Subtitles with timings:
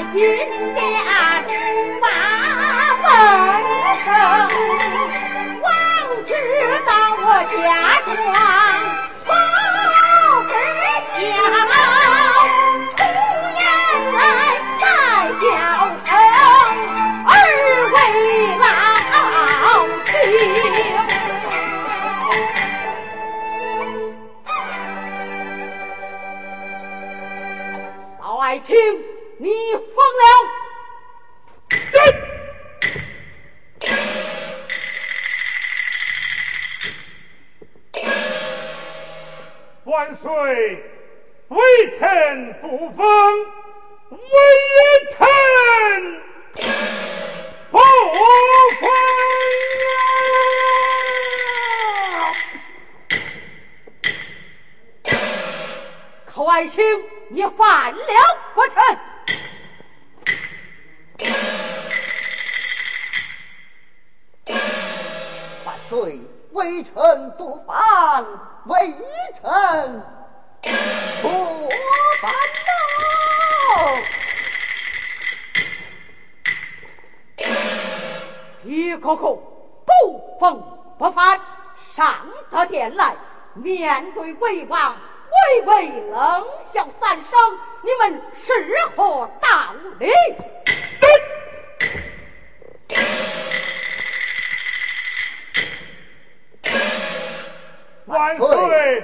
[0.00, 0.16] 请在金
[0.74, 0.80] 殿
[2.00, 2.06] 把
[3.02, 3.06] 本
[4.02, 4.08] 生，
[5.62, 5.66] 王
[6.24, 6.28] 知
[6.86, 7.60] 道我家
[8.06, 8.59] 庄。
[40.32, 40.78] 对，
[41.48, 41.58] 微
[41.98, 43.59] 臣不封。
[83.80, 84.94] 面对魏王。
[85.54, 87.38] 微微冷笑三声，
[87.80, 88.52] 你们是
[88.94, 90.10] 何道理？
[98.04, 99.02] 万岁，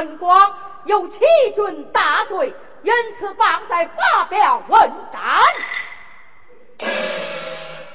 [0.00, 1.20] 文广，有欺
[1.54, 5.22] 君大罪，因此放在发表文斩。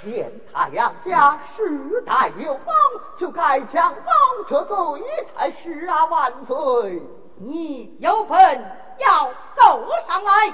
[0.03, 2.75] 念他杨家世代有王，
[3.17, 4.15] 就该将王
[4.47, 6.05] 这罪才是啊！
[6.05, 7.01] 万岁。
[7.37, 8.37] 你有本
[8.99, 10.53] 要奏上来，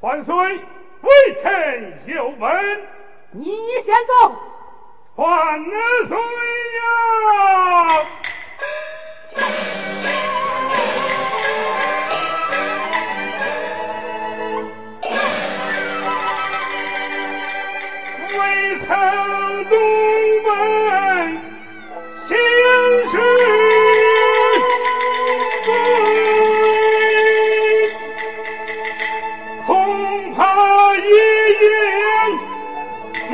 [0.00, 0.36] 万岁，
[1.00, 2.88] 微臣有本，
[3.30, 4.34] 你先奏。
[5.16, 5.64] 万
[6.06, 8.06] 岁呀！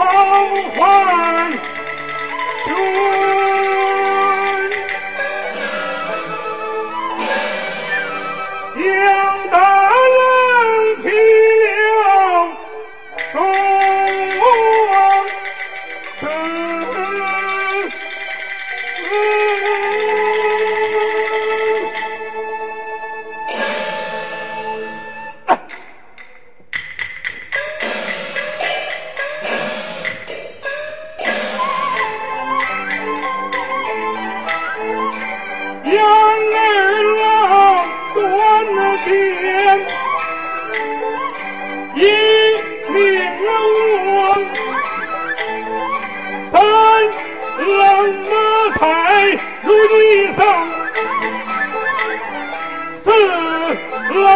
[0.00, 0.06] 好，
[0.76, 1.61] 欢
[2.69, 3.80] 迎。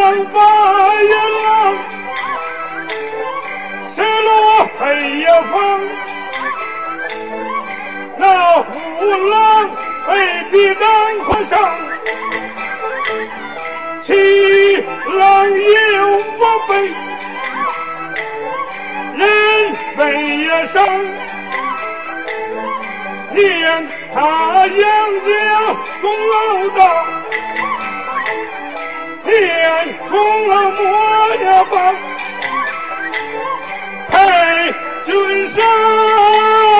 [0.00, 0.38] 来把
[1.02, 1.74] 月亮，
[3.94, 4.82] 失落黑
[5.18, 5.54] 夜风。
[8.16, 8.24] 那
[8.62, 8.70] 虎
[9.30, 9.70] 狼
[10.08, 10.12] 未
[10.50, 10.84] 必能
[11.24, 11.52] 还上，
[14.04, 14.12] 七
[14.76, 16.22] 狼也无
[16.68, 16.72] 悲，
[19.16, 19.22] 人
[19.96, 20.00] 被
[20.38, 20.74] 也伤。
[23.32, 24.20] 你看他
[24.66, 26.32] 样子呀，功劳
[26.76, 26.80] 大。
[29.24, 30.74] 万军。
[35.04, 36.73] 不要。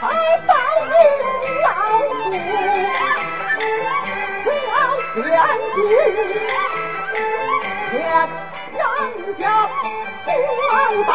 [0.00, 0.02] 还
[0.46, 0.94] 保你
[1.64, 1.68] 老
[2.14, 2.24] 母，
[4.44, 4.46] 只
[5.14, 5.26] 天
[5.74, 5.76] 地
[7.90, 7.92] 天
[8.76, 8.78] 人
[9.36, 9.42] 家
[10.24, 10.26] 不
[10.70, 10.72] 王
[11.04, 11.12] 道，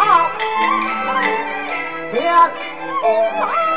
[2.12, 2.14] 天
[3.02, 3.69] 不。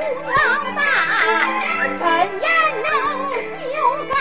[0.00, 0.32] 宋老
[0.74, 0.80] 大
[1.98, 2.00] 真
[2.40, 2.46] 也
[2.80, 2.88] 能
[3.60, 3.62] 修
[4.08, 4.12] 改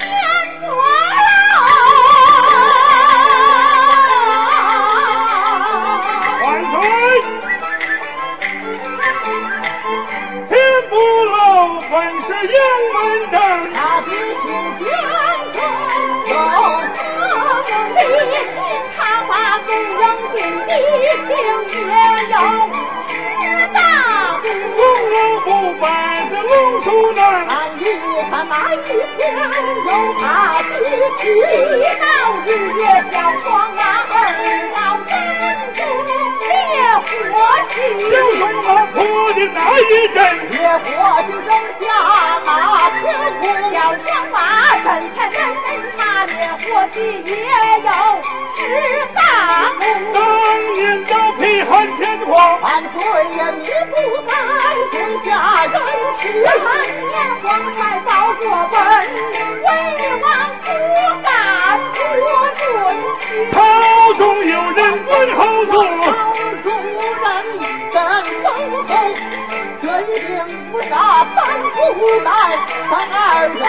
[0.00, 0.02] 天
[0.60, 1.20] 不老，
[6.40, 6.74] 万岁。
[10.48, 10.50] 天
[10.88, 10.92] 不
[11.26, 11.36] 老，
[11.90, 11.92] 本
[12.22, 12.28] 是
[12.94, 12.96] 文
[13.30, 13.34] 正，
[13.74, 14.08] 他比
[14.40, 14.44] 秦
[14.80, 14.88] 公
[16.30, 16.34] 有，
[18.96, 19.30] 他把
[19.66, 19.68] 宋
[20.34, 20.40] 也。
[25.80, 25.84] 摆
[26.30, 27.82] 着龙首那忙一
[28.48, 28.76] 忙一
[29.16, 29.22] 天，
[29.86, 29.88] 又
[30.20, 30.22] 怕
[30.62, 30.68] 自
[31.20, 31.24] 己
[32.00, 32.04] 到
[32.46, 32.80] 日月
[33.10, 33.78] 小双那
[34.12, 34.14] 二
[34.72, 35.10] 老真
[36.40, 36.44] 前
[37.02, 37.04] 火
[37.68, 37.74] 气，
[38.10, 38.96] 就用我泼
[39.34, 39.82] 的那一
[40.14, 40.16] 阵
[40.50, 40.86] 烈火
[41.26, 41.48] 去扔
[41.80, 41.84] 下
[42.44, 42.48] 马
[42.90, 42.94] 屁
[43.40, 43.42] 股，
[43.72, 44.34] 小双马
[44.82, 45.45] 跟前。
[46.36, 46.44] 年
[46.90, 47.90] 纪也有
[48.54, 48.58] 十
[49.14, 49.18] 大
[49.78, 50.16] 功，当
[50.74, 52.96] 年大辟汉天皇，万岁
[53.36, 53.40] 呀！
[53.56, 53.94] 你不
[54.26, 54.30] 干，
[54.90, 55.30] 天下
[55.64, 55.72] 人
[56.20, 56.22] 死。
[56.44, 56.54] 当
[57.08, 57.44] 年皇
[57.76, 58.76] 太保过本，
[59.62, 59.66] 魏
[60.20, 60.24] 王
[60.62, 60.66] 不
[61.22, 61.26] 敢
[61.94, 61.96] 多
[62.58, 62.60] 尊。
[63.52, 63.54] 朝
[64.14, 65.74] 中有人问候宫，
[66.04, 66.14] 朝
[66.62, 66.66] 中
[67.22, 67.24] 人
[67.94, 67.96] 敢
[68.42, 68.46] 恭
[68.84, 68.88] 候，
[69.80, 70.30] 这一顶
[70.70, 70.94] 不杀，
[71.34, 72.28] 但无奈，
[72.90, 72.94] 但
[73.50, 73.64] 无奈。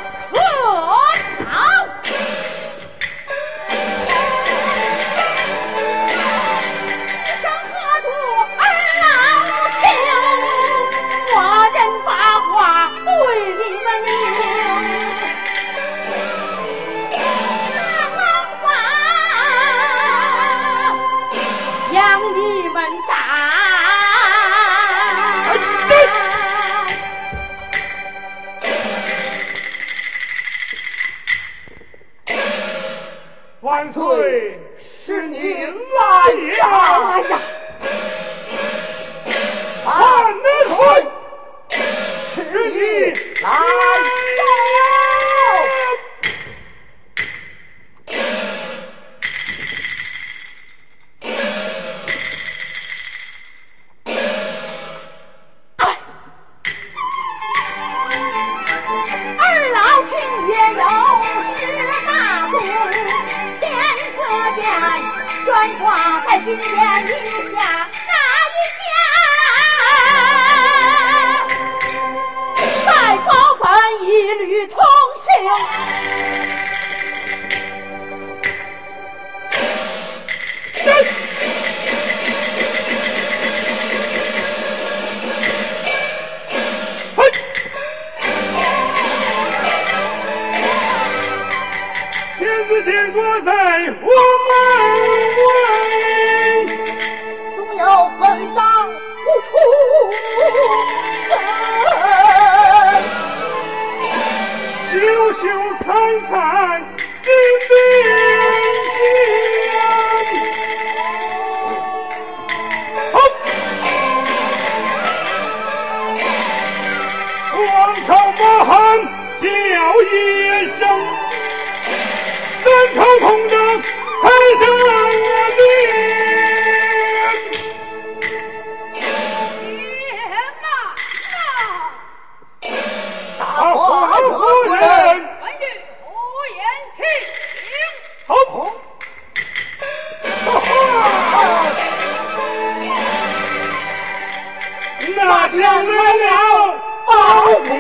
[145.17, 147.75] 那将来了包国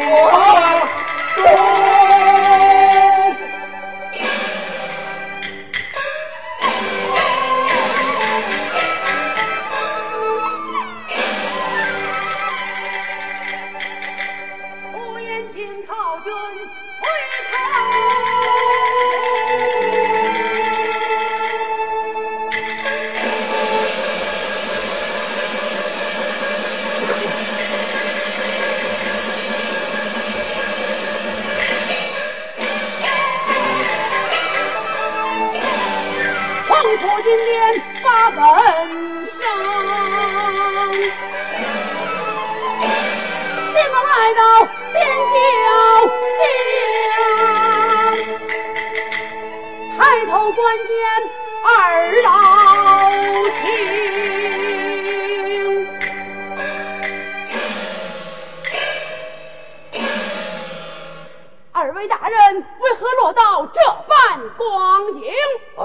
[1.37, 2.13] 中。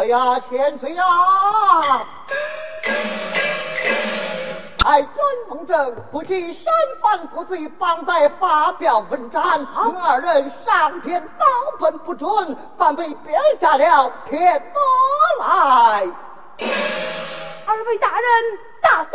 [0.09, 1.03] 呀，千岁呀！
[4.85, 5.07] 哎，袁
[5.47, 6.65] 梦正不计身
[6.99, 9.67] 犯国罪，绑在发表文章，你
[10.01, 11.45] 二人上天保
[11.79, 16.07] 本不准，反被贬下了天魔来。
[17.67, 18.27] 二位大人
[18.81, 19.11] 打算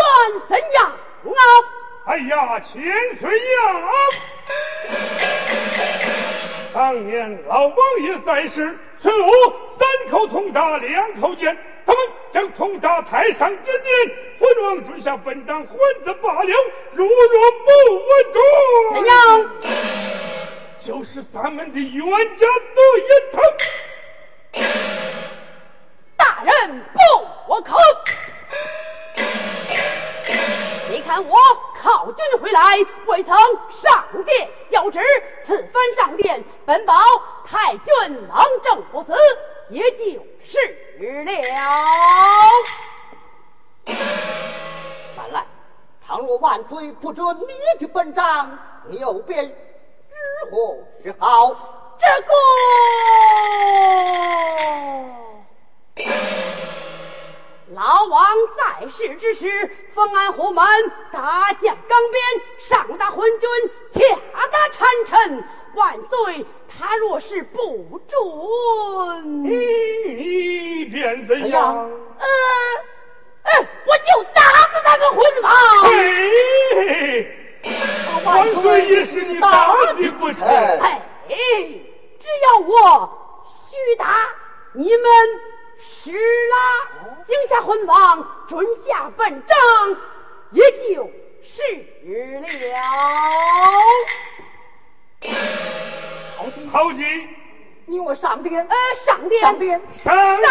[0.47, 0.87] 怎样
[1.25, 1.43] 啊？
[2.07, 2.83] 哎呀，千
[3.19, 3.43] 岁呀！
[6.75, 9.31] 当年老王爷在世，赐我
[9.79, 12.03] 三口铜铡，两口剑，他们
[12.33, 16.51] 将铜铡抬上金殿，昏王准下本章还则罢了，
[16.95, 18.41] 如若不稳住，
[18.95, 19.51] 怎样？
[20.81, 23.01] 就是咱们的冤家对
[23.31, 23.41] 头。
[26.17, 26.99] 大人不
[27.47, 27.77] 我可！
[30.91, 31.37] 你看我
[31.85, 33.37] 好军回来，未曾
[33.69, 34.99] 上殿交旨，
[35.43, 36.95] 此番上殿，本保
[37.45, 39.13] 太君能正不死，
[39.69, 40.59] 也就是
[41.03, 41.11] 了。
[45.15, 45.45] 慢来，
[46.07, 47.49] 倘若万岁不准你
[47.87, 51.55] 的本章，你又便如何是好？
[51.99, 52.33] 这个
[58.15, 58.25] 王
[58.57, 60.65] 在世之时，封安虎门，
[61.11, 62.23] 大将钢鞭，
[62.61, 63.51] 上打昏君，
[63.93, 64.01] 下
[64.53, 65.43] 打谗臣。
[65.75, 71.91] 万岁，他若是不准，你便怎样？
[72.21, 72.27] 呃
[73.43, 73.51] 呃，
[73.85, 75.53] 我就打死他个昏王！
[75.83, 77.27] 嘿，
[78.25, 80.47] 万岁也是你打的不成？
[80.47, 84.29] 哎，只要我虚打，
[84.75, 85.03] 你们
[85.79, 86.87] 施拉
[87.25, 89.57] 惊吓昏王，准下本章，
[90.51, 91.11] 也就
[91.43, 91.63] 是
[92.41, 92.47] 了。
[96.37, 97.03] 好计，好计，
[97.87, 100.51] 你我上殿，呃，上殿，上殿，上上殿。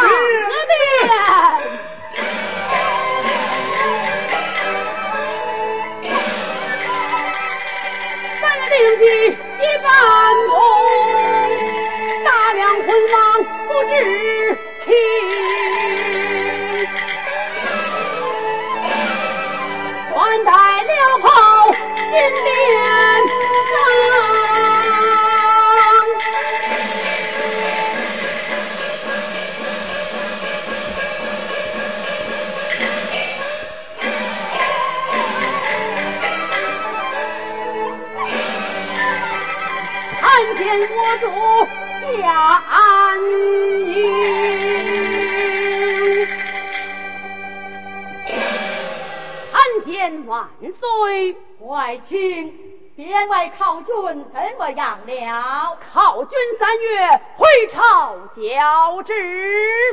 [50.14, 51.36] 见万岁。
[51.60, 52.54] 外卿，
[52.96, 55.78] 边外考军怎么样了？
[55.94, 59.14] 考军三月回朝交旨。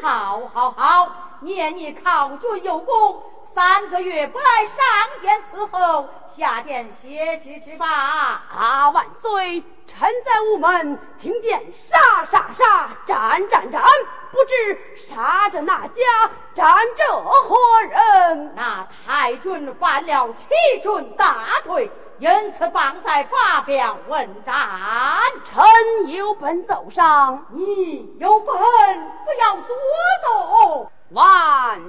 [0.02, 1.08] 好，好，好，
[1.40, 4.76] 念你考军有功，三个月不来上
[5.22, 7.86] 殿伺候，下殿歇息去吧。
[7.86, 9.62] 啊，万岁！
[9.90, 13.83] 臣在午门听见杀杀杀，斩斩斩，
[14.31, 18.55] 不知杀着哪家，斩着何人？
[18.55, 20.44] 那太君犯了欺
[20.81, 24.55] 君大罪，因此绑在发表问斩。
[25.44, 25.64] 臣
[26.07, 29.76] 有本奏上，你有本，不要多
[30.22, 30.92] 奏。
[31.11, 31.81] 万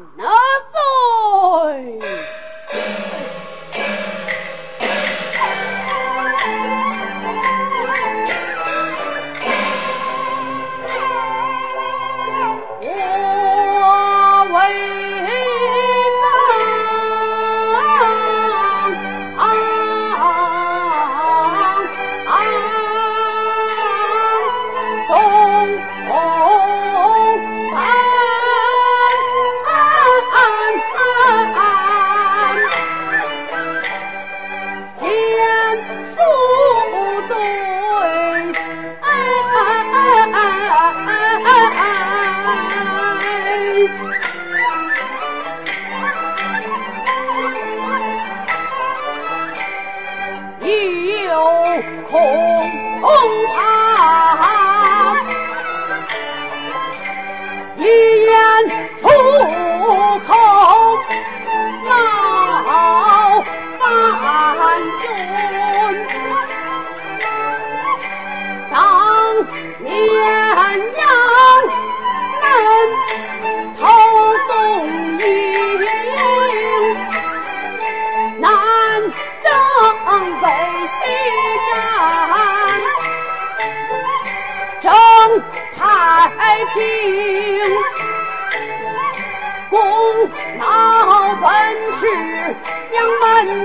[0.71, 1.99] 岁！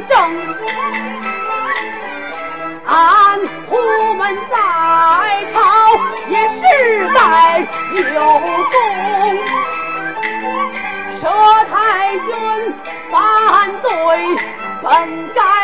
[0.09, 0.17] 正，
[2.87, 2.95] 俺
[3.69, 3.71] 虎
[4.15, 4.55] 门在
[5.53, 5.57] 朝
[6.29, 6.55] 也是
[7.15, 7.19] 在
[8.15, 8.21] 有
[8.73, 8.75] 功，
[11.21, 11.25] 佘
[11.71, 11.75] 太
[12.19, 12.29] 君
[13.11, 13.15] 犯
[13.83, 13.89] 罪
[14.83, 14.89] 本
[15.35, 15.56] 该。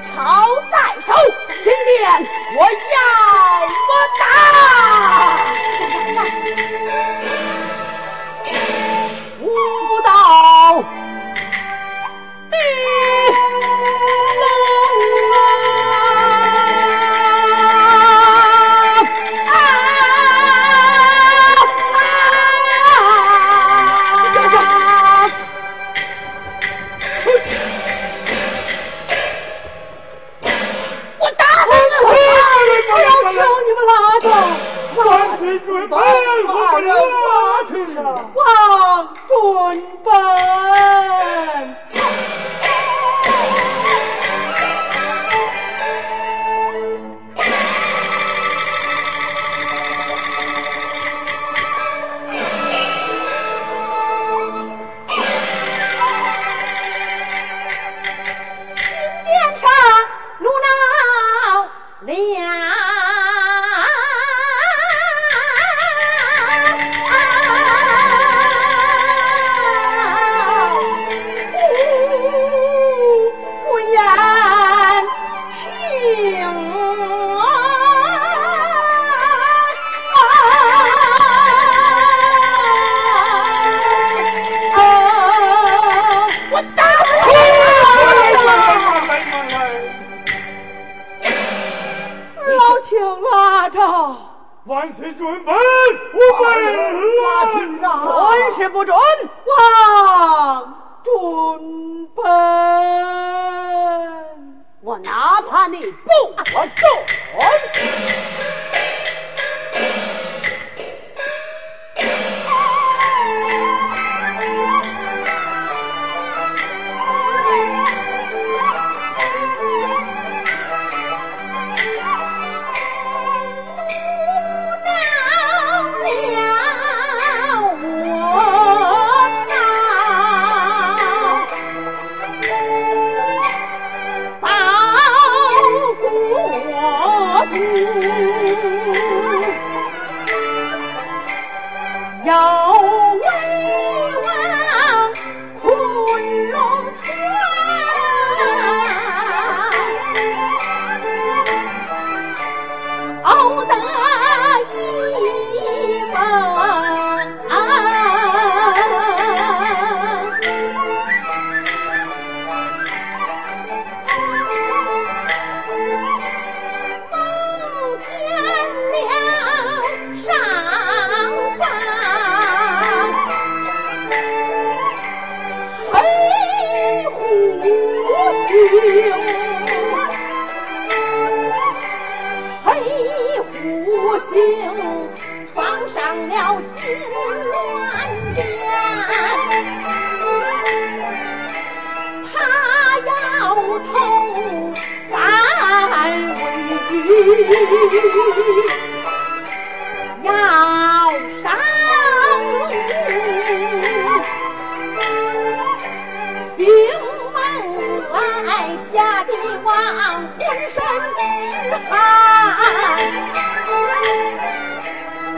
[0.00, 1.12] 朝在手
[1.64, 2.98] 今天我要
[3.66, 4.22] 么打。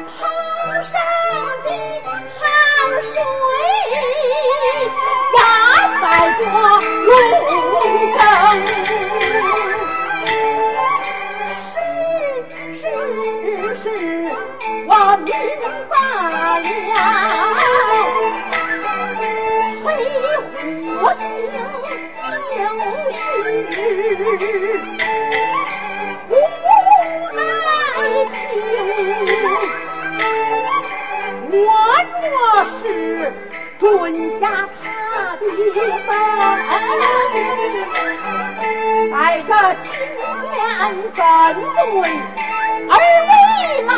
[0.06, 0.12] 头
[0.82, 0.92] 上
[1.64, 1.68] 的
[2.38, 2.40] 汗
[3.02, 3.12] 水
[5.36, 5.38] 压
[6.00, 6.02] 在
[6.38, 6.42] 过
[7.06, 7.08] 炉
[8.16, 8.18] 灯，
[11.60, 11.72] 是
[12.74, 12.82] 是
[13.76, 13.84] 是，
[14.86, 14.90] 我
[15.24, 15.28] 明
[15.88, 15.92] 白
[16.60, 16.64] 了，
[19.84, 19.86] 飞
[20.86, 21.18] 火星
[22.50, 22.54] 就
[23.12, 25.09] 是。
[34.10, 35.44] 饮下他的
[36.06, 36.10] 本
[39.08, 39.14] 在
[39.46, 39.50] 这
[39.82, 39.86] 金
[40.50, 40.58] 殿
[41.14, 41.16] 森
[41.76, 42.10] 对
[42.88, 42.92] 二
[43.28, 43.32] 位
[43.86, 43.90] 老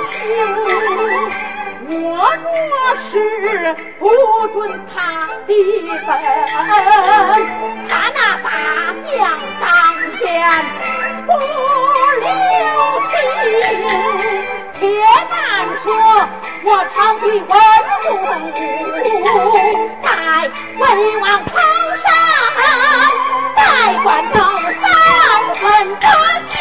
[0.00, 0.08] 卿
[1.88, 1.92] 我
[2.42, 3.04] 若是
[3.98, 4.02] 不
[4.54, 4.56] 准
[4.94, 4.96] 他
[5.46, 5.50] 的
[6.06, 6.08] 本
[7.88, 8.46] 他那大
[9.04, 9.14] 将
[9.60, 9.64] 当
[10.18, 10.24] 天
[11.26, 11.28] 不
[12.22, 12.24] 留
[13.10, 13.12] 情
[14.72, 14.80] 且
[15.30, 15.32] 慢
[15.78, 15.86] 说
[16.68, 17.54] 我朝的文
[18.02, 19.46] 武，
[20.02, 20.06] 在
[20.78, 20.82] 威
[21.18, 21.54] 王堂
[21.96, 22.04] 山，
[23.54, 23.62] 待
[24.02, 24.82] 管到三
[25.54, 25.64] 分
[26.00, 26.04] 德
[26.50, 26.54] 教。